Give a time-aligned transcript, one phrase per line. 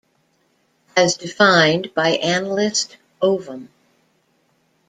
[0.97, 3.69] As defined by analyst Ovum.